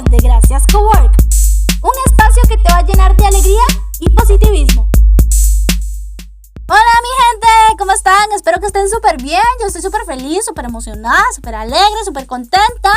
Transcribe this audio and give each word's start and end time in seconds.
podcast 0.00 0.08
de 0.08 0.16
Gracias 0.18 0.62
Cowork, 0.72 1.14
un 1.82 1.90
espacio 2.06 2.42
que 2.48 2.56
te 2.56 2.72
va 2.72 2.78
a 2.78 2.82
llenar 2.82 3.16
de 3.16 3.26
alegría 3.26 3.62
y 3.98 4.08
positivismo. 4.10 4.88
Hola 6.68 6.94
mi 7.02 7.08
gente, 7.24 7.78
¿cómo 7.78 7.92
están? 7.92 8.32
Espero 8.34 8.60
que 8.60 8.66
estén 8.66 8.88
súper 8.88 9.20
bien. 9.20 9.42
Yo 9.60 9.66
estoy 9.66 9.82
súper 9.82 10.04
feliz, 10.04 10.44
súper 10.44 10.66
emocionada, 10.66 11.24
súper 11.34 11.54
alegre, 11.54 12.04
súper 12.04 12.26
contenta. 12.26 12.92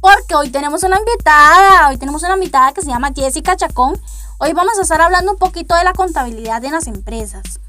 Porque 0.00 0.34
hoy 0.34 0.50
tenemos 0.50 0.82
una 0.82 0.98
invitada, 0.98 1.88
hoy 1.88 1.98
tenemos 1.98 2.22
una 2.22 2.34
invitada 2.34 2.72
que 2.72 2.82
se 2.82 2.88
llama 2.88 3.12
Jessica 3.14 3.56
Chacón. 3.56 4.00
Hoy 4.38 4.52
vamos 4.52 4.78
a 4.78 4.82
estar 4.82 5.00
hablando 5.00 5.32
un 5.32 5.38
poquito 5.38 5.74
de 5.74 5.84
la 5.84 5.92
contabilidad 5.92 6.64
en 6.64 6.72
las 6.72 6.86
empresas. 6.86 7.60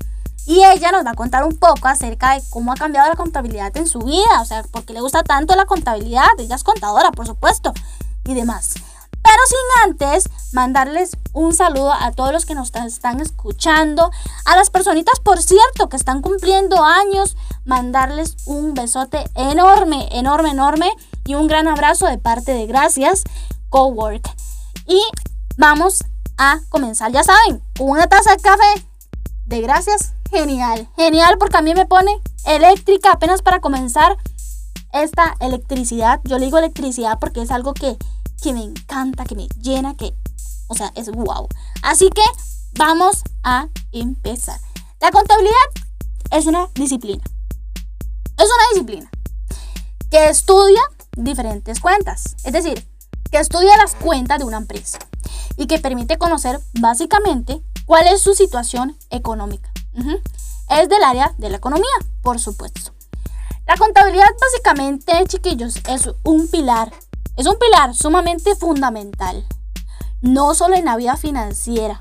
Y 0.46 0.64
ella 0.64 0.92
nos 0.94 1.06
va 1.06 1.12
a 1.12 1.16
contar 1.16 1.44
un 1.44 1.58
poco 1.58 1.90
acerca 1.90 2.34
de 2.36 2.44
cómo 2.50 2.72
ha 2.72 2.76
cambiado 2.76 3.10
la 3.10 3.16
contabilidad 3.16 3.76
en 3.76 3.86
su 3.86 4.00
vida, 4.00 4.42
o 4.42 4.46
sea, 4.46 4.64
por 4.64 4.86
qué 4.86 4.94
le 4.94 5.02
gusta 5.02 5.22
tanto 5.22 5.56
la 5.58 5.66
contabilidad, 5.66 6.30
ella 6.38 6.56
es 6.56 6.64
contadora, 6.64 7.12
por 7.12 7.28
supuesto, 7.28 7.74
y 8.28 8.34
demás. 8.34 8.74
Pero 9.24 9.42
sin 9.48 9.90
antes 9.90 10.30
mandarles 10.54 11.18
un 11.34 11.54
saludo 11.54 11.92
a 11.92 12.12
todos 12.12 12.32
los 12.32 12.46
que 12.46 12.56
nos 12.56 12.72
están 12.74 13.20
escuchando, 13.20 14.10
a 14.46 14.56
las 14.56 14.70
personitas, 14.70 15.20
por 15.20 15.42
cierto, 15.42 15.90
que 15.90 15.98
están 15.98 16.22
cumpliendo 16.22 16.84
años, 16.84 17.36
mandarles 17.66 18.38
un 18.46 18.74
besote 18.74 19.26
enorme, 19.36 20.08
enorme, 20.12 20.52
enorme 20.52 20.90
y 21.26 21.36
un 21.36 21.48
gran 21.48 21.68
abrazo 21.68 22.06
de 22.08 22.18
parte 22.18 22.54
de 22.54 22.68
Gracias 22.68 23.24
Cowork. 23.70 24.30
Y 24.86 25.02
vamos 25.58 26.04
a 26.38 26.60
comenzar, 26.70 27.12
ya 27.12 27.24
saben, 27.24 27.62
una 27.80 28.08
taza 28.08 28.32
de 28.32 28.42
café 28.42 28.88
de 29.46 29.62
Gracias 29.62 30.14
Genial, 30.30 30.90
genial 30.98 31.38
porque 31.38 31.58
a 31.58 31.62
mí 31.62 31.74
me 31.74 31.86
pone 31.86 32.12
eléctrica 32.46 33.12
apenas 33.14 33.42
para 33.42 33.62
comenzar 33.62 34.18
esta 34.92 35.36
electricidad. 35.40 36.20
Yo 36.24 36.38
le 36.38 36.46
digo 36.46 36.58
electricidad 36.58 37.18
porque 37.20 37.42
es 37.42 37.52
algo 37.52 37.74
que, 37.74 37.98
que 38.42 38.54
me 38.54 38.64
encanta, 38.64 39.26
que 39.26 39.36
me 39.36 39.48
llena, 39.62 39.96
que, 39.96 40.14
o 40.68 40.76
sea, 40.76 40.92
es 40.96 41.10
wow. 41.10 41.48
Así 41.82 42.10
que 42.10 42.24
vamos 42.74 43.24
a 43.44 43.68
empezar. 43.92 44.60
La 45.00 45.12
contabilidad 45.12 45.56
es 46.32 46.46
una 46.46 46.68
disciplina. 46.76 47.24
Es 48.38 48.46
una 48.46 48.70
disciplina 48.74 49.10
que 50.10 50.30
estudia 50.30 50.82
diferentes 51.16 51.80
cuentas. 51.80 52.36
Es 52.44 52.54
decir, 52.54 52.88
que 53.32 53.40
estudia 53.40 53.76
las 53.78 53.96
cuentas 53.96 54.40
de 54.40 54.46
una 54.46 54.58
empresa 54.58 55.00
y 55.58 55.68
que 55.68 55.80
permite 55.80 56.18
conocer 56.18 56.60
básicamente 56.80 57.62
cuál 57.86 58.08
es 58.08 58.22
su 58.22 58.34
situación 58.34 58.98
económica. 59.10 59.72
Es 60.70 60.90
del 60.90 61.04
área 61.04 61.34
de 61.38 61.50
la 61.50 61.58
economía, 61.58 61.86
por 62.22 62.40
supuesto. 62.40 62.94
La 63.66 63.76
contabilidad 63.76 64.30
básicamente, 64.40 65.12
chiquillos, 65.28 65.76
es 65.90 66.10
un 66.24 66.48
pilar. 66.48 66.94
Es 67.38 67.48
un 67.48 67.58
pilar 67.58 67.96
sumamente 67.96 68.56
fundamental. 68.56 69.48
No 70.22 70.54
solo 70.54 70.76
en 70.76 70.84
la 70.84 70.98
vida 70.98 71.16
financiera 71.16 71.98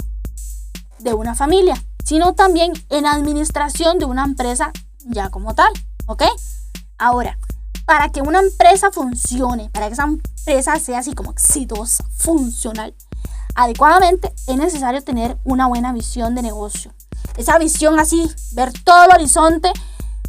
de 0.99 1.15
una 1.15 1.35
familia, 1.35 1.75
sino 2.05 2.35
también 2.35 2.73
en 2.89 3.05
la 3.05 3.13
administración 3.13 3.99
de 3.99 4.07
una 4.07 4.25
empresa 4.25 4.73
ya 5.05 5.31
como 5.31 5.55
tal. 5.55 5.73
¿Ok? 6.07 6.25
Ahora, 6.99 7.39
para 7.85 8.09
que 8.09 8.23
una 8.23 8.41
empresa 8.41 8.91
funcione, 8.91 9.71
para 9.71 9.87
que 9.87 9.93
esa 9.93 10.05
empresa 10.05 10.81
sea 10.81 10.99
así 10.99 11.15
como 11.15 11.31
exitosa, 11.31 12.05
funcional, 12.17 12.95
adecuadamente, 13.55 14.35
es 14.49 14.57
necesario 14.57 15.05
tener 15.05 15.39
una 15.45 15.69
buena 15.69 15.93
visión 15.93 16.35
de 16.35 16.43
negocio 16.43 16.93
esa 17.37 17.59
visión 17.59 17.99
así, 17.99 18.31
ver 18.53 18.73
todo 18.85 19.05
el 19.05 19.13
horizonte, 19.13 19.71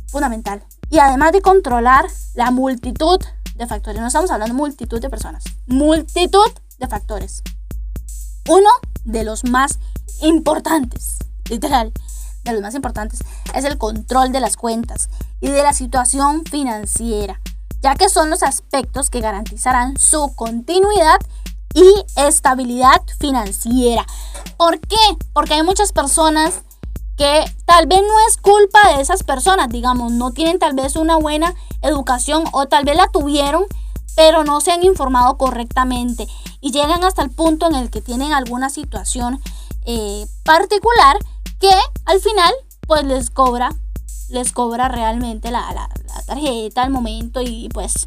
fundamental. 0.07 0.63
Y 0.89 0.99
además 0.99 1.31
de 1.31 1.41
controlar 1.41 2.05
la 2.33 2.51
multitud 2.51 3.19
de 3.57 3.67
factores, 3.67 3.99
no 3.99 4.07
estamos 4.07 4.31
hablando 4.31 4.53
de 4.53 4.57
multitud 4.57 5.01
de 5.01 5.09
personas, 5.09 5.43
multitud 5.65 6.49
de 6.77 6.87
factores. 6.87 7.41
Uno 8.47 8.69
de 9.03 9.23
los 9.23 9.43
más 9.43 9.79
importantes, 10.21 11.17
literal, 11.49 11.91
de 12.43 12.53
los 12.53 12.61
más 12.61 12.75
importantes, 12.75 13.19
es 13.53 13.65
el 13.65 13.77
control 13.77 14.31
de 14.31 14.39
las 14.39 14.55
cuentas 14.55 15.09
y 15.41 15.49
de 15.49 15.63
la 15.63 15.73
situación 15.73 16.43
financiera, 16.45 17.41
ya 17.81 17.95
que 17.95 18.09
son 18.09 18.29
los 18.29 18.43
aspectos 18.43 19.09
que 19.09 19.19
garantizarán 19.19 19.97
su 19.97 20.33
continuidad 20.35 21.17
y 21.73 21.85
estabilidad 22.15 23.01
financiera. 23.19 24.05
¿Por 24.57 24.79
qué? 24.79 24.95
Porque 25.33 25.55
hay 25.55 25.63
muchas 25.63 25.91
personas 25.91 26.61
que 27.17 27.43
tal 27.65 27.87
vez 27.87 27.99
no 28.01 28.27
es 28.29 28.37
culpa 28.37 28.95
de 28.95 29.01
esas 29.01 29.23
personas, 29.23 29.69
digamos, 29.69 30.11
no 30.11 30.31
tienen 30.31 30.59
tal 30.59 30.75
vez 30.75 30.95
una 30.95 31.17
buena 31.17 31.55
educación 31.81 32.43
o 32.53 32.67
tal 32.67 32.85
vez 32.85 32.95
la 32.95 33.07
tuvieron, 33.07 33.65
pero 34.15 34.43
no 34.43 34.61
se 34.61 34.71
han 34.71 34.83
informado 34.83 35.37
correctamente 35.37 36.27
y 36.61 36.71
llegan 36.71 37.03
hasta 37.03 37.23
el 37.23 37.31
punto 37.31 37.67
en 37.67 37.75
el 37.75 37.89
que 37.89 38.01
tienen 38.01 38.33
alguna 38.33 38.69
situación 38.69 39.41
eh, 39.85 40.27
particular 40.43 41.17
que 41.59 41.71
al 42.05 42.19
final 42.19 42.53
pues 42.87 43.03
les 43.03 43.29
cobra, 43.31 43.75
les 44.29 44.51
cobra 44.51 44.87
realmente 44.87 45.49
la, 45.51 45.71
la, 45.73 45.89
tarjeta 46.25 46.83
al 46.83 46.89
momento 46.89 47.41
y 47.41 47.69
pues 47.69 48.05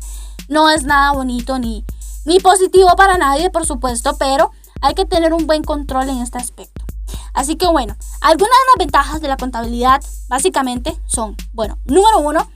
no 0.48 0.68
es 0.68 0.84
nada 0.84 1.12
bonito 1.12 1.58
ni, 1.58 1.84
ni 2.26 2.38
positivo 2.38 2.90
para 2.96 3.16
nadie, 3.16 3.50
por 3.50 3.64
supuesto, 3.66 4.16
pero 4.18 4.50
hay 4.82 4.94
que 4.94 5.06
tener 5.06 5.32
un 5.32 5.46
buen 5.46 5.64
control 5.64 6.10
en 6.10 6.18
este 6.18 6.38
aspecto. 6.38 6.89
Así 7.34 7.56
que 7.56 7.66
bueno, 7.66 7.96
algunas 8.20 8.50
de 8.50 8.66
las 8.66 8.78
ventajas 8.78 9.20
de 9.20 9.28
la 9.28 9.36
contabilidad 9.36 10.02
básicamente 10.28 10.96
son, 11.06 11.36
bueno, 11.52 11.78
número 11.84 12.18
uno, 12.18 12.50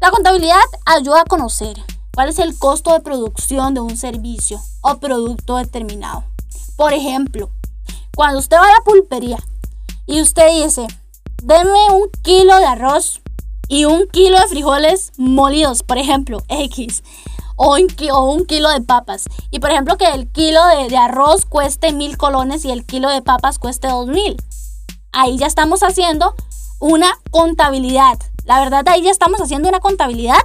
la 0.00 0.10
contabilidad 0.10 0.60
ayuda 0.86 1.22
a 1.22 1.24
conocer 1.24 1.76
cuál 2.14 2.28
es 2.28 2.38
el 2.38 2.58
costo 2.58 2.92
de 2.92 3.00
producción 3.00 3.74
de 3.74 3.80
un 3.80 3.96
servicio 3.96 4.60
o 4.80 4.98
producto 4.98 5.56
determinado. 5.56 6.24
Por 6.76 6.92
ejemplo, 6.92 7.50
cuando 8.14 8.38
usted 8.38 8.56
va 8.56 8.64
a 8.64 8.78
la 8.78 8.84
pulpería 8.84 9.38
y 10.06 10.20
usted 10.20 10.64
dice, 10.64 10.86
deme 11.42 11.90
un 11.92 12.10
kilo 12.22 12.56
de 12.58 12.66
arroz 12.66 13.20
y 13.68 13.84
un 13.84 14.08
kilo 14.08 14.38
de 14.38 14.48
frijoles 14.48 15.12
molidos, 15.16 15.82
por 15.82 15.98
ejemplo, 15.98 16.42
X 16.48 17.02
o 17.62 17.76
un, 18.24 18.46
kilo 18.46 18.70
de 18.70 18.80
papas. 18.80 19.24
Y 19.50 19.60
por 19.60 19.70
ejemplo 19.70 19.98
que 19.98 20.06
el 20.06 20.30
kilo 20.32 20.60
de, 20.66 20.96
arroz 20.96 21.44
cueste 21.44 21.92
mil 21.92 22.16
colones 22.16 22.64
y 22.64 22.70
el 22.70 22.86
kilo 22.86 23.10
de 23.10 23.20
papas 23.20 23.58
cueste 23.58 23.88
dos 23.88 24.06
mil. 24.06 24.36
Ahí 25.12 25.36
ya 25.36 25.46
estamos 25.46 25.82
haciendo 25.82 26.34
una 26.78 27.18
contabilidad. 27.30 28.18
La 28.46 28.60
verdad 28.60 28.88
ahí 28.88 29.02
ya 29.02 29.10
estamos 29.10 29.42
haciendo 29.42 29.68
una 29.68 29.80
contabilidad 29.80 30.40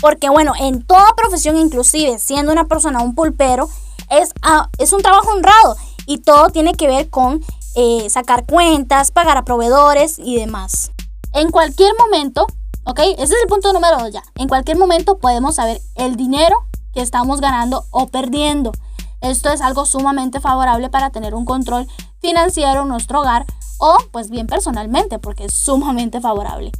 porque 0.00 0.30
bueno, 0.30 0.52
en 0.60 0.82
toda 0.82 1.16
profesión, 1.16 1.56
inclusive 1.56 2.20
siendo 2.20 2.52
una 2.52 2.68
persona 2.68 3.02
un 3.02 3.16
pulpero, 3.16 3.68
es, 4.08 4.32
ah, 4.42 4.68
es 4.78 4.92
un 4.92 5.02
trabajo 5.02 5.28
honrado 5.30 5.76
y 6.06 6.18
todo 6.18 6.50
tiene 6.50 6.74
que 6.74 6.86
ver 6.86 7.10
con 7.10 7.44
eh, 7.74 8.08
sacar 8.08 8.46
cuentas, 8.46 9.10
pagar 9.10 9.36
a 9.36 9.44
proveedores 9.44 10.20
y 10.20 10.36
demás. 10.36 10.92
En 11.32 11.50
cualquier 11.50 11.92
momento 11.98 12.46
¿Ok? 12.90 12.98
Ese 12.98 13.22
es 13.22 13.42
el 13.42 13.46
punto 13.48 13.72
número 13.72 13.98
dos 13.98 14.10
ya. 14.10 14.24
En 14.34 14.48
cualquier 14.48 14.76
momento 14.76 15.18
podemos 15.18 15.54
saber 15.54 15.80
el 15.94 16.16
dinero 16.16 16.56
que 16.92 17.02
estamos 17.02 17.40
ganando 17.40 17.84
o 17.90 18.08
perdiendo. 18.08 18.72
Esto 19.20 19.48
es 19.52 19.60
algo 19.60 19.86
sumamente 19.86 20.40
favorable 20.40 20.90
para 20.90 21.10
tener 21.10 21.36
un 21.36 21.44
control 21.44 21.86
financiero 22.20 22.82
en 22.82 22.88
nuestro 22.88 23.20
hogar 23.20 23.46
o 23.78 23.96
pues 24.10 24.28
bien 24.28 24.48
personalmente 24.48 25.20
porque 25.20 25.44
es 25.44 25.54
sumamente 25.54 26.20
favorable. 26.20 26.72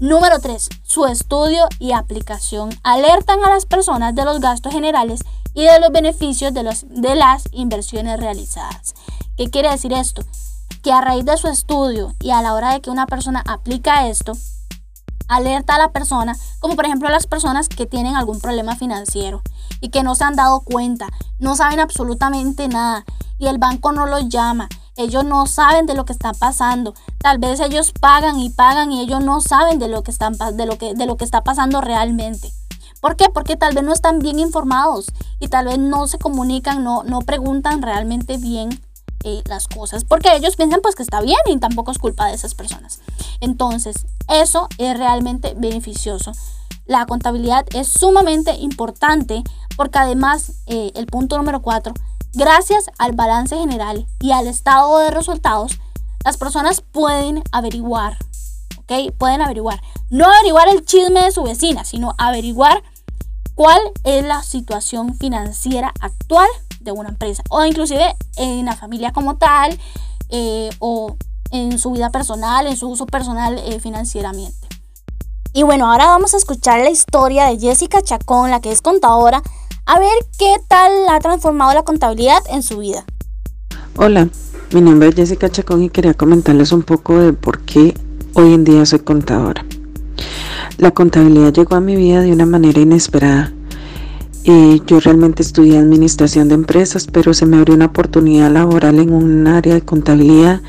Número 0.00 0.40
3. 0.40 0.68
Su 0.82 1.06
estudio 1.06 1.68
y 1.78 1.92
aplicación 1.92 2.70
alertan 2.82 3.44
a 3.44 3.50
las 3.50 3.64
personas 3.64 4.16
de 4.16 4.24
los 4.24 4.40
gastos 4.40 4.72
generales 4.72 5.20
y 5.54 5.62
de 5.62 5.78
los 5.78 5.92
beneficios 5.92 6.52
de, 6.52 6.64
los, 6.64 6.86
de 6.88 7.14
las 7.14 7.44
inversiones 7.52 8.18
realizadas. 8.18 8.96
¿Qué 9.36 9.48
quiere 9.48 9.70
decir 9.70 9.92
esto? 9.92 10.24
Que 10.82 10.90
a 10.90 11.00
raíz 11.00 11.24
de 11.24 11.36
su 11.36 11.46
estudio 11.46 12.16
y 12.18 12.30
a 12.30 12.42
la 12.42 12.52
hora 12.54 12.72
de 12.72 12.80
que 12.80 12.90
una 12.90 13.06
persona 13.06 13.44
aplica 13.46 14.08
esto, 14.08 14.32
alerta 15.34 15.74
a 15.74 15.78
la 15.78 15.92
persona, 15.92 16.36
como 16.60 16.76
por 16.76 16.86
ejemplo 16.86 17.08
las 17.08 17.26
personas 17.26 17.68
que 17.68 17.86
tienen 17.86 18.16
algún 18.16 18.40
problema 18.40 18.76
financiero 18.76 19.42
y 19.80 19.90
que 19.90 20.02
no 20.02 20.14
se 20.14 20.24
han 20.24 20.36
dado 20.36 20.60
cuenta, 20.60 21.08
no 21.38 21.56
saben 21.56 21.80
absolutamente 21.80 22.68
nada 22.68 23.04
y 23.38 23.46
el 23.46 23.58
banco 23.58 23.92
no 23.92 24.06
los 24.06 24.28
llama. 24.28 24.68
Ellos 24.96 25.24
no 25.24 25.46
saben 25.46 25.86
de 25.86 25.94
lo 25.94 26.04
que 26.04 26.12
está 26.12 26.32
pasando. 26.32 26.94
Tal 27.18 27.38
vez 27.38 27.60
ellos 27.60 27.92
pagan 27.92 28.38
y 28.38 28.50
pagan 28.50 28.92
y 28.92 29.00
ellos 29.00 29.24
no 29.24 29.40
saben 29.40 29.78
de 29.78 29.88
lo 29.88 30.02
que, 30.02 30.10
están, 30.10 30.34
de 30.34 30.66
lo 30.66 30.76
que, 30.76 30.94
de 30.94 31.06
lo 31.06 31.16
que 31.16 31.24
está 31.24 31.42
pasando 31.42 31.80
realmente. 31.80 32.52
¿Por 33.00 33.16
qué? 33.16 33.28
Porque 33.28 33.56
tal 33.56 33.74
vez 33.74 33.82
no 33.82 33.92
están 33.92 34.20
bien 34.20 34.38
informados 34.38 35.06
y 35.40 35.48
tal 35.48 35.64
vez 35.64 35.78
no 35.78 36.06
se 36.06 36.18
comunican, 36.18 36.84
no, 36.84 37.02
no 37.02 37.20
preguntan 37.20 37.82
realmente 37.82 38.36
bien 38.36 38.80
las 39.46 39.68
cosas, 39.68 40.04
porque 40.04 40.34
ellos 40.34 40.56
piensan 40.56 40.80
pues 40.80 40.94
que 40.94 41.02
está 41.02 41.20
bien 41.20 41.38
y 41.46 41.58
tampoco 41.58 41.90
es 41.90 41.98
culpa 41.98 42.26
de 42.26 42.34
esas 42.34 42.54
personas. 42.54 43.00
Entonces, 43.40 44.06
eso 44.28 44.68
es 44.78 44.96
realmente 44.96 45.54
beneficioso. 45.56 46.32
La 46.86 47.06
contabilidad 47.06 47.64
es 47.74 47.88
sumamente 47.88 48.54
importante 48.56 49.42
porque 49.76 49.98
además, 49.98 50.52
eh, 50.66 50.92
el 50.94 51.06
punto 51.06 51.36
número 51.36 51.62
4, 51.62 51.94
gracias 52.34 52.90
al 52.98 53.12
balance 53.12 53.56
general 53.56 54.06
y 54.20 54.32
al 54.32 54.46
estado 54.46 54.98
de 54.98 55.10
resultados, 55.10 55.78
las 56.24 56.36
personas 56.36 56.80
pueden 56.80 57.42
averiguar, 57.52 58.16
¿ok? 58.78 59.12
Pueden 59.18 59.42
averiguar. 59.42 59.80
No 60.10 60.26
averiguar 60.26 60.68
el 60.68 60.84
chisme 60.84 61.22
de 61.22 61.32
su 61.32 61.42
vecina, 61.42 61.84
sino 61.84 62.14
averiguar 62.18 62.82
cuál 63.54 63.80
es 64.04 64.24
la 64.24 64.42
situación 64.42 65.14
financiera 65.14 65.92
actual 66.00 66.48
de 66.82 66.92
una 66.92 67.10
empresa 67.10 67.42
o 67.50 67.64
inclusive 67.64 68.16
en 68.36 68.64
la 68.64 68.76
familia 68.76 69.12
como 69.12 69.36
tal 69.36 69.78
eh, 70.28 70.70
o 70.78 71.16
en 71.50 71.78
su 71.78 71.90
vida 71.92 72.10
personal, 72.10 72.66
en 72.66 72.76
su 72.76 72.88
uso 72.88 73.06
personal 73.06 73.58
eh, 73.58 73.78
financieramente. 73.80 74.68
Y 75.52 75.64
bueno, 75.64 75.90
ahora 75.90 76.06
vamos 76.06 76.32
a 76.32 76.38
escuchar 76.38 76.80
la 76.80 76.90
historia 76.90 77.46
de 77.46 77.58
Jessica 77.58 78.00
Chacón, 78.02 78.50
la 78.50 78.60
que 78.60 78.72
es 78.72 78.80
contadora, 78.80 79.42
a 79.84 79.98
ver 79.98 80.12
qué 80.38 80.56
tal 80.68 80.90
ha 81.10 81.20
transformado 81.20 81.74
la 81.74 81.82
contabilidad 81.82 82.42
en 82.48 82.62
su 82.62 82.78
vida. 82.78 83.04
Hola, 83.96 84.28
mi 84.72 84.80
nombre 84.80 85.08
es 85.08 85.14
Jessica 85.14 85.50
Chacón 85.50 85.82
y 85.82 85.90
quería 85.90 86.14
comentarles 86.14 86.72
un 86.72 86.82
poco 86.82 87.18
de 87.18 87.34
por 87.34 87.60
qué 87.60 87.94
hoy 88.32 88.54
en 88.54 88.64
día 88.64 88.86
soy 88.86 89.00
contadora. 89.00 89.66
La 90.78 90.92
contabilidad 90.92 91.52
llegó 91.52 91.76
a 91.76 91.80
mi 91.80 91.96
vida 91.96 92.22
de 92.22 92.32
una 92.32 92.46
manera 92.46 92.80
inesperada. 92.80 93.52
Yo 94.44 95.00
realmente 95.00 95.42
estudié 95.42 95.78
administración 95.78 96.48
de 96.48 96.54
empresas, 96.54 97.06
pero 97.06 97.32
se 97.32 97.46
me 97.46 97.56
abrió 97.56 97.74
una 97.74 97.86
oportunidad 97.86 98.50
laboral 98.50 98.98
en 98.98 99.12
un 99.12 99.46
área 99.46 99.74
de 99.74 99.82
contabilidad 99.82 100.60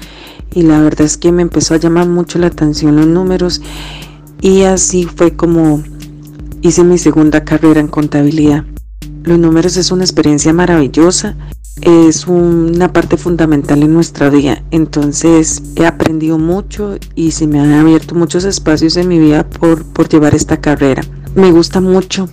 y 0.54 0.62
la 0.62 0.80
verdad 0.82 1.02
es 1.02 1.18
que 1.18 1.32
me 1.32 1.42
empezó 1.42 1.74
a 1.74 1.78
llamar 1.78 2.08
mucho 2.08 2.38
la 2.38 2.48
atención 2.48 2.96
los 2.96 3.08
números 3.08 3.62
y 4.42 4.62
así 4.62 5.06
fue 5.06 5.36
como 5.36 5.84
hice 6.62 6.84
mi 6.84 6.98
segunda 6.98 7.44
carrera 7.44 7.80
en 7.80 7.88
contabilidad. 7.88 8.64
Los 9.24 9.40
números 9.40 9.78
es 9.78 9.92
una 9.92 10.04
experiencia 10.04 10.54
maravillosa, 10.54 11.36
es 11.82 12.28
una 12.28 12.94
parte 12.94 13.18
fundamental 13.18 13.82
en 13.82 13.94
nuestra 13.94 14.30
vida, 14.30 14.64
entonces 14.70 15.64
he 15.76 15.86
aprendido 15.86 16.38
mucho 16.38 16.98
y 17.16 17.32
se 17.32 17.48
me 17.48 17.60
han 17.60 17.74
abierto 17.74 18.16
muchos 18.16 18.44
espacios 18.44 18.96
en 18.98 19.08
mi 19.08 19.18
vida 19.18 19.48
por, 19.50 19.84
por 19.86 20.08
llevar 20.08 20.36
esta 20.36 20.62
carrera. 20.62 21.04
Me 21.36 21.52
gusta 21.52 21.82
mucho, 21.82 22.30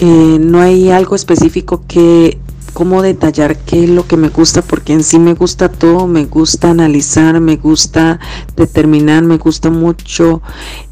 eh, 0.00 0.38
no 0.40 0.60
hay 0.60 0.90
algo 0.90 1.14
específico 1.14 1.84
que 1.86 2.38
cómo 2.72 3.02
detallar 3.02 3.58
qué 3.58 3.84
es 3.84 3.90
lo 3.90 4.06
que 4.06 4.16
me 4.16 4.30
gusta, 4.30 4.62
porque 4.62 4.94
en 4.94 5.04
sí 5.04 5.18
me 5.18 5.34
gusta 5.34 5.68
todo, 5.68 6.06
me 6.06 6.24
gusta 6.24 6.70
analizar, 6.70 7.38
me 7.40 7.56
gusta 7.56 8.18
determinar, 8.56 9.22
me 9.24 9.36
gusta 9.36 9.68
mucho 9.68 10.40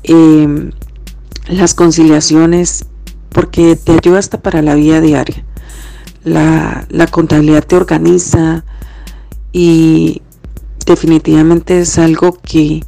em, 0.03 0.73
las 1.49 1.73
conciliaciones, 1.73 2.85
porque 3.31 3.77
te 3.77 3.93
ayuda 3.93 4.19
hasta 4.19 4.43
para 4.43 4.61
la 4.61 4.75
vida 4.75 5.01
diaria. 5.01 5.43
La, 6.23 6.87
la 6.91 7.07
contabilidad 7.07 7.65
te 7.65 7.77
organiza 7.77 8.65
y 9.53 10.21
definitivamente 10.85 11.81
es 11.81 11.99
algo 11.99 12.39
que, 12.43 12.85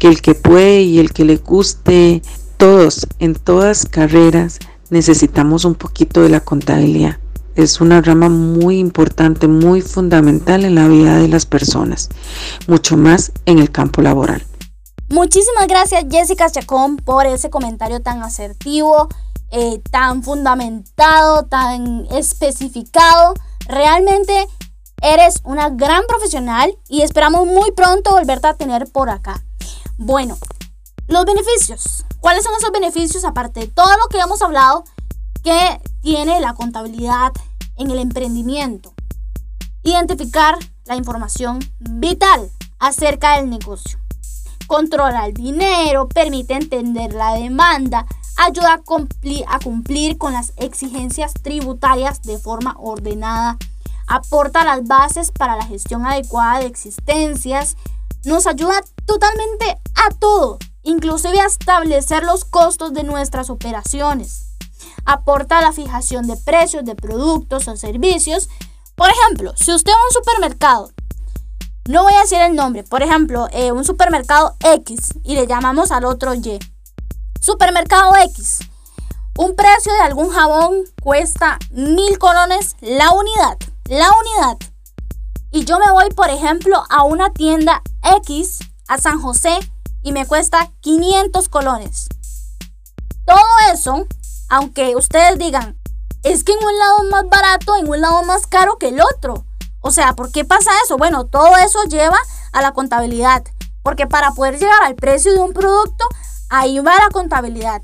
que 0.00 0.08
el 0.08 0.22
que 0.22 0.34
puede 0.34 0.82
y 0.82 0.98
el 0.98 1.12
que 1.12 1.24
le 1.24 1.36
guste, 1.36 2.22
todos, 2.56 3.06
en 3.20 3.34
todas 3.34 3.86
carreras, 3.86 4.58
necesitamos 4.92 5.64
un 5.64 5.74
poquito 5.74 6.22
de 6.22 6.28
la 6.28 6.40
contabilidad 6.40 7.18
es 7.54 7.80
una 7.80 8.00
rama 8.00 8.28
muy 8.28 8.78
importante, 8.78 9.46
muy 9.46 9.82
fundamental 9.82 10.64
en 10.64 10.74
la 10.74 10.88
vida 10.88 11.18
de 11.18 11.28
las 11.28 11.46
personas, 11.46 12.08
mucho 12.66 12.96
más 12.96 13.32
en 13.46 13.58
el 13.58 13.70
campo 13.70 14.02
laboral. 14.02 14.44
Muchísimas 15.08 15.66
gracias 15.66 16.04
Jessica 16.10 16.50
Chacón 16.50 16.96
por 16.96 17.26
ese 17.26 17.50
comentario 17.50 18.00
tan 18.00 18.22
asertivo, 18.22 19.08
eh, 19.50 19.82
tan 19.90 20.22
fundamentado, 20.22 21.44
tan 21.44 22.06
especificado. 22.10 23.34
Realmente 23.66 24.32
eres 25.02 25.40
una 25.44 25.68
gran 25.68 26.04
profesional 26.08 26.74
y 26.88 27.02
esperamos 27.02 27.46
muy 27.46 27.72
pronto 27.72 28.12
volverte 28.12 28.46
a 28.46 28.54
tener 28.54 28.90
por 28.90 29.10
acá. 29.10 29.44
Bueno, 29.98 30.38
los 31.08 31.26
beneficios. 31.26 32.04
¿Cuáles 32.22 32.44
son 32.44 32.54
esos 32.54 32.72
beneficios 32.72 33.26
aparte 33.26 33.60
de 33.60 33.66
todo 33.66 33.90
lo 33.98 34.08
que 34.08 34.18
hemos 34.18 34.40
hablado? 34.40 34.84
que 35.42 35.80
tiene 36.02 36.40
la 36.40 36.54
contabilidad 36.54 37.32
en 37.76 37.90
el 37.90 37.98
emprendimiento. 37.98 38.94
Identificar 39.82 40.56
la 40.84 40.96
información 40.96 41.58
vital 41.80 42.50
acerca 42.78 43.36
del 43.36 43.50
negocio. 43.50 43.98
Controla 44.66 45.26
el 45.26 45.34
dinero, 45.34 46.08
permite 46.08 46.54
entender 46.54 47.12
la 47.12 47.34
demanda, 47.34 48.06
ayuda 48.36 48.74
a 48.74 48.78
cumplir, 48.78 49.44
a 49.48 49.58
cumplir 49.58 50.16
con 50.16 50.32
las 50.32 50.52
exigencias 50.56 51.34
tributarias 51.34 52.22
de 52.22 52.38
forma 52.38 52.76
ordenada, 52.78 53.58
aporta 54.06 54.64
las 54.64 54.86
bases 54.86 55.32
para 55.32 55.56
la 55.56 55.66
gestión 55.66 56.06
adecuada 56.06 56.60
de 56.60 56.66
existencias, 56.66 57.76
nos 58.24 58.46
ayuda 58.46 58.80
totalmente 59.04 59.78
a 59.96 60.14
todo, 60.14 60.58
inclusive 60.82 61.40
a 61.40 61.46
establecer 61.46 62.24
los 62.24 62.44
costos 62.44 62.92
de 62.92 63.04
nuestras 63.04 63.50
operaciones 63.50 64.52
aporta 65.04 65.60
la 65.60 65.72
fijación 65.72 66.26
de 66.26 66.36
precios 66.36 66.84
de 66.84 66.94
productos 66.94 67.68
o 67.68 67.76
servicios. 67.76 68.48
Por 68.94 69.08
ejemplo, 69.10 69.52
si 69.56 69.72
usted 69.72 69.92
va 69.92 69.96
a 69.96 70.06
un 70.06 70.12
supermercado, 70.12 70.90
no 71.88 72.04
voy 72.04 72.14
a 72.14 72.20
decir 72.20 72.40
el 72.40 72.54
nombre, 72.54 72.84
por 72.84 73.02
ejemplo, 73.02 73.48
eh, 73.52 73.72
un 73.72 73.84
supermercado 73.84 74.56
X 74.60 75.14
y 75.24 75.34
le 75.34 75.46
llamamos 75.46 75.90
al 75.90 76.04
otro 76.04 76.34
Y. 76.34 76.58
Supermercado 77.40 78.12
X. 78.24 78.60
Un 79.36 79.56
precio 79.56 79.92
de 79.94 80.00
algún 80.00 80.30
jabón 80.30 80.76
cuesta 81.02 81.58
mil 81.70 82.18
colones 82.18 82.76
la 82.80 83.10
unidad. 83.10 83.58
La 83.86 84.08
unidad. 84.10 84.58
Y 85.50 85.64
yo 85.64 85.78
me 85.78 85.90
voy, 85.90 86.08
por 86.10 86.30
ejemplo, 86.30 86.84
a 86.88 87.02
una 87.02 87.32
tienda 87.32 87.82
X 88.22 88.60
a 88.86 88.98
San 88.98 89.20
José 89.20 89.58
y 90.02 90.12
me 90.12 90.26
cuesta 90.26 90.72
500 90.80 91.48
colones. 91.48 92.08
Todo 93.24 93.72
eso 93.72 94.06
aunque 94.52 94.94
ustedes 94.96 95.38
digan, 95.38 95.78
es 96.22 96.44
que 96.44 96.52
en 96.52 96.58
un 96.58 96.78
lado 96.78 97.04
es 97.04 97.10
más 97.10 97.24
barato, 97.30 97.74
en 97.76 97.88
un 97.88 98.02
lado 98.02 98.22
más 98.22 98.46
caro 98.46 98.76
que 98.76 98.88
el 98.88 99.00
otro. 99.00 99.46
O 99.80 99.90
sea, 99.90 100.12
¿por 100.12 100.30
qué 100.30 100.44
pasa 100.44 100.70
eso? 100.84 100.98
Bueno, 100.98 101.24
todo 101.24 101.56
eso 101.56 101.82
lleva 101.84 102.18
a 102.52 102.60
la 102.60 102.72
contabilidad. 102.72 103.44
Porque 103.82 104.06
para 104.06 104.32
poder 104.32 104.58
llegar 104.58 104.82
al 104.82 104.94
precio 104.94 105.32
de 105.32 105.40
un 105.40 105.54
producto, 105.54 106.04
ahí 106.50 106.80
va 106.80 106.98
la 106.98 107.08
contabilidad. 107.10 107.80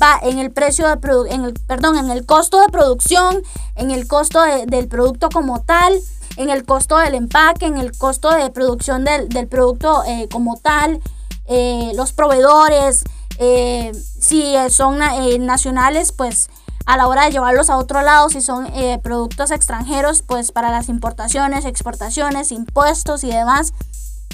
Va 0.00 0.16
en 0.22 0.38
el 0.38 0.52
precio 0.52 0.86
de 0.86 0.96
en 1.34 1.52
perdón, 1.66 1.98
en 1.98 2.08
el 2.08 2.24
costo 2.24 2.60
de 2.60 2.68
producción, 2.68 3.42
en 3.74 3.90
el 3.90 4.06
costo 4.06 4.42
del 4.42 4.86
producto 4.86 5.28
como 5.28 5.60
tal, 5.62 5.92
en 6.36 6.50
el 6.50 6.64
costo 6.64 6.98
del 6.98 7.16
empaque, 7.16 7.66
en 7.66 7.78
el 7.78 7.98
costo 7.98 8.30
de 8.30 8.48
producción 8.50 9.04
del, 9.04 9.48
producto 9.48 10.04
eh, 10.04 10.28
como 10.30 10.56
tal, 10.56 11.02
eh, 11.54 11.92
los 11.96 12.14
proveedores, 12.14 13.04
eh, 13.36 13.92
si 13.94 14.54
son 14.70 15.02
eh, 15.02 15.38
nacionales, 15.38 16.10
pues 16.10 16.48
a 16.86 16.96
la 16.96 17.08
hora 17.08 17.26
de 17.26 17.32
llevarlos 17.32 17.68
a 17.68 17.76
otro 17.76 18.00
lado, 18.00 18.30
si 18.30 18.40
son 18.40 18.72
productos 19.02 19.50
extranjeros, 19.50 20.22
pues 20.22 20.50
para 20.50 20.70
las 20.70 20.88
importaciones, 20.88 21.66
exportaciones, 21.66 22.52
impuestos 22.52 23.22
y 23.22 23.28
demás, 23.28 23.74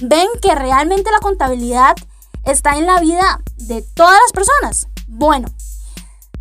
ven 0.00 0.28
que 0.40 0.54
realmente 0.54 1.10
la 1.10 1.18
contabilidad 1.18 1.96
está 2.44 2.78
en 2.78 2.86
la 2.86 3.00
vida 3.00 3.40
de 3.56 3.82
todas 3.82 4.18
las 4.22 4.32
personas. 4.32 4.86
Bueno, 5.08 5.48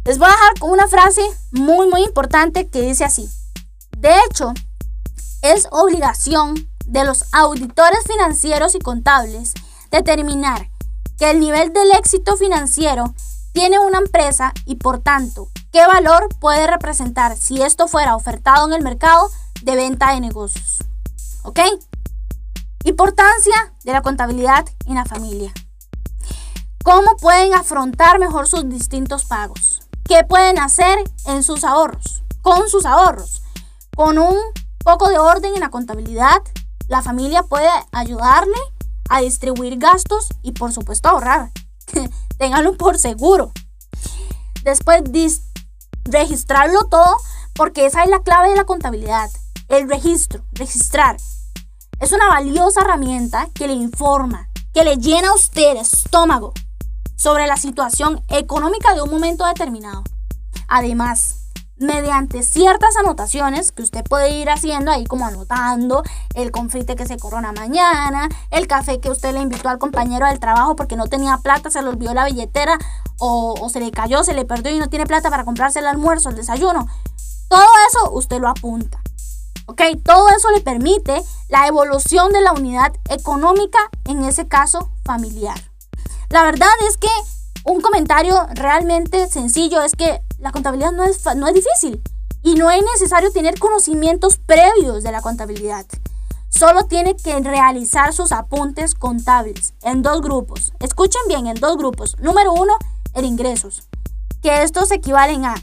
les 0.05 0.19
voy 0.19 0.27
a 0.27 0.31
dejar 0.31 0.53
una 0.61 0.87
frase 0.87 1.23
muy 1.51 1.87
muy 1.87 2.03
importante 2.03 2.67
que 2.67 2.83
dice 2.83 3.03
así. 3.03 3.27
De 3.97 4.13
hecho, 4.29 4.53
es 5.41 5.67
obligación 5.71 6.69
de 6.85 7.03
los 7.03 7.25
auditores 7.33 8.03
financieros 8.07 8.75
y 8.75 8.79
contables 8.79 9.55
determinar 9.89 10.69
que 11.17 11.31
el 11.31 11.39
nivel 11.39 11.73
del 11.73 11.91
éxito 11.91 12.37
financiero 12.37 13.13
tiene 13.53 13.79
una 13.79 13.97
empresa 13.97 14.53
y 14.65 14.75
por 14.75 14.99
tanto, 14.99 15.49
qué 15.71 15.85
valor 15.87 16.29
puede 16.39 16.67
representar 16.67 17.35
si 17.35 17.61
esto 17.61 17.87
fuera 17.87 18.15
ofertado 18.15 18.67
en 18.67 18.73
el 18.73 18.83
mercado 18.83 19.29
de 19.63 19.75
venta 19.75 20.13
de 20.13 20.21
negocios. 20.21 20.79
¿Ok? 21.43 21.59
Importancia 22.83 23.73
de 23.83 23.93
la 23.93 24.01
contabilidad 24.01 24.65
en 24.85 24.95
la 24.95 25.05
familia. 25.05 25.51
¿Cómo 26.83 27.17
pueden 27.17 27.53
afrontar 27.53 28.19
mejor 28.19 28.47
sus 28.47 28.69
distintos 28.69 29.25
pagos? 29.25 29.81
¿Qué 30.03 30.23
pueden 30.23 30.59
hacer 30.59 30.97
en 31.25 31.43
sus 31.43 31.63
ahorros? 31.63 32.23
Con 32.41 32.69
sus 32.69 32.85
ahorros. 32.85 33.41
Con 33.95 34.19
un 34.19 34.37
poco 34.83 35.09
de 35.09 35.19
orden 35.19 35.53
en 35.55 35.59
la 35.59 35.69
contabilidad, 35.69 36.41
la 36.87 37.01
familia 37.01 37.43
puede 37.43 37.67
ayudarle 37.91 38.55
a 39.09 39.21
distribuir 39.21 39.77
gastos 39.77 40.29
y 40.41 40.51
por 40.51 40.71
supuesto 40.73 41.09
ahorrar. 41.09 41.51
Ténganlo 42.37 42.77
por 42.77 42.97
seguro. 42.97 43.51
Después 44.63 45.03
registrarlo 46.03 46.85
todo 46.89 47.17
porque 47.55 47.85
esa 47.85 48.03
es 48.03 48.09
la 48.09 48.21
clave 48.21 48.49
de 48.49 48.55
la 48.55 48.65
contabilidad. 48.65 49.29
El 49.67 49.89
registro, 49.89 50.43
registrar. 50.53 51.17
Es 51.99 52.11
una 52.11 52.27
valiosa 52.27 52.81
herramienta 52.81 53.49
que 53.53 53.67
le 53.67 53.73
informa, 53.73 54.49
que 54.73 54.83
le 54.83 54.97
llena 54.97 55.29
a 55.29 55.33
usted 55.33 55.71
el 55.71 55.77
estómago 55.77 56.53
sobre 57.15 57.47
la 57.47 57.57
situación 57.57 58.23
económica 58.29 58.93
de 58.93 59.01
un 59.01 59.09
momento 59.09 59.45
determinado. 59.45 60.03
Además, 60.67 61.46
mediante 61.79 62.43
ciertas 62.43 62.95
anotaciones 62.97 63.71
que 63.71 63.83
usted 63.83 64.03
puede 64.03 64.31
ir 64.31 64.49
haciendo 64.49 64.91
ahí 64.91 65.05
como 65.05 65.25
anotando 65.25 66.03
el 66.33 66.51
confite 66.51 66.95
que 66.95 67.05
se 67.05 67.17
corona 67.17 67.51
mañana, 67.51 68.29
el 68.51 68.67
café 68.67 68.99
que 68.99 69.09
usted 69.09 69.33
le 69.33 69.41
invitó 69.41 69.69
al 69.69 69.77
compañero 69.77 70.25
del 70.27 70.39
trabajo 70.39 70.75
porque 70.75 70.95
no 70.95 71.07
tenía 71.07 71.37
plata, 71.37 71.69
se 71.69 71.81
le 71.81 71.89
olvidó 71.89 72.13
la 72.13 72.25
billetera 72.25 72.77
o, 73.19 73.55
o 73.59 73.69
se 73.69 73.79
le 73.79 73.91
cayó, 73.91 74.23
se 74.23 74.33
le 74.33 74.45
perdió 74.45 74.71
y 74.71 74.79
no 74.79 74.89
tiene 74.89 75.05
plata 75.05 75.29
para 75.29 75.45
comprarse 75.45 75.79
el 75.79 75.87
almuerzo, 75.87 76.29
el 76.29 76.35
desayuno. 76.35 76.87
Todo 77.49 77.65
eso 77.89 78.11
usted 78.11 78.39
lo 78.39 78.49
apunta. 78.49 78.99
¿Ok? 79.67 79.81
Todo 80.03 80.29
eso 80.29 80.49
le 80.51 80.61
permite 80.61 81.21
la 81.49 81.67
evolución 81.67 82.31
de 82.31 82.41
la 82.41 82.53
unidad 82.53 82.93
económica, 83.09 83.79
en 84.05 84.23
ese 84.23 84.47
caso 84.47 84.89
familiar. 85.03 85.59
La 86.29 86.43
verdad 86.43 86.69
es 86.89 86.97
que 86.97 87.09
un 87.65 87.81
comentario 87.81 88.47
realmente 88.53 89.27
sencillo 89.27 89.81
es 89.81 89.91
que 89.91 90.21
la 90.39 90.51
contabilidad 90.51 90.91
no 90.91 91.03
es, 91.03 91.23
no 91.35 91.47
es 91.47 91.53
difícil 91.53 92.01
y 92.43 92.55
no 92.55 92.69
es 92.69 92.83
necesario 92.83 93.31
tener 93.31 93.59
conocimientos 93.59 94.37
previos 94.37 95.03
de 95.03 95.11
la 95.11 95.21
contabilidad. 95.21 95.85
Solo 96.49 96.85
tiene 96.85 97.15
que 97.15 97.39
realizar 97.41 98.13
sus 98.13 98.31
apuntes 98.31 98.95
contables 98.95 99.73
en 99.81 100.01
dos 100.01 100.21
grupos. 100.21 100.73
Escuchen 100.79 101.21
bien, 101.27 101.47
en 101.47 101.55
dos 101.55 101.77
grupos. 101.77 102.17
Número 102.19 102.53
uno, 102.53 102.73
el 103.13 103.25
ingresos, 103.25 103.87
que 104.41 104.63
estos 104.63 104.91
equivalen 104.91 105.45
a 105.45 105.55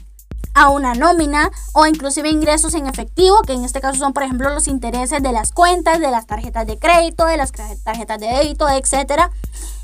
a 0.55 0.69
una 0.69 0.93
nómina 0.93 1.51
o 1.73 1.85
inclusive 1.85 2.29
ingresos 2.29 2.73
en 2.73 2.87
efectivo, 2.87 3.41
que 3.41 3.53
en 3.53 3.65
este 3.65 3.81
caso 3.81 3.99
son 3.99 4.13
por 4.13 4.23
ejemplo 4.23 4.49
los 4.49 4.67
intereses 4.67 5.21
de 5.21 5.31
las 5.31 5.51
cuentas, 5.51 5.99
de 5.99 6.09
las 6.09 6.25
tarjetas 6.25 6.65
de 6.65 6.79
crédito, 6.79 7.25
de 7.25 7.37
las 7.37 7.51
tarjetas 7.51 8.19
de 8.19 8.27
débito, 8.27 8.67
etcétera, 8.69 9.31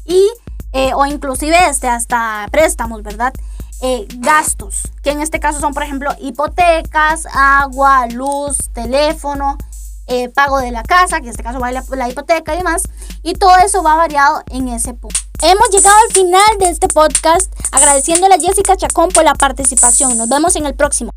y 0.05 0.25
eh, 0.71 0.93
o 0.95 1.05
inclusive 1.05 1.57
este 1.69 1.89
hasta 1.89 2.47
préstamos, 2.51 3.03
¿verdad? 3.03 3.33
Eh, 3.83 4.07
gastos, 4.17 4.83
que 5.01 5.09
en 5.09 5.21
este 5.21 5.39
caso 5.39 5.59
son, 5.59 5.73
por 5.73 5.81
ejemplo, 5.81 6.11
hipotecas, 6.19 7.25
agua, 7.33 8.05
luz, 8.07 8.69
teléfono, 8.73 9.57
eh, 10.05 10.29
pago 10.29 10.59
de 10.59 10.71
la 10.71 10.83
casa, 10.83 11.19
que 11.19 11.25
en 11.25 11.31
este 11.31 11.41
caso 11.41 11.59
va 11.59 11.71
la, 11.71 11.83
la 11.89 12.09
hipoteca 12.09 12.53
y 12.53 12.57
demás, 12.57 12.83
y 13.23 13.33
todo 13.33 13.55
eso 13.57 13.81
va 13.81 13.95
variado 13.95 14.43
en 14.51 14.67
ese 14.67 14.93
punto. 14.93 15.19
Hemos 15.41 15.69
llegado 15.71 15.95
al 16.07 16.13
final 16.13 16.57
de 16.59 16.69
este 16.69 16.87
podcast, 16.89 17.51
agradeciéndole 17.71 18.35
a 18.35 18.39
Jessica 18.39 18.77
Chacón 18.77 19.09
por 19.09 19.23
la 19.23 19.33
participación. 19.33 20.15
Nos 20.17 20.29
vemos 20.29 20.55
en 20.55 20.67
el 20.67 20.75
próximo. 20.75 21.11